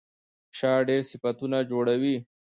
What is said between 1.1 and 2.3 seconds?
صفتونه جوړوي.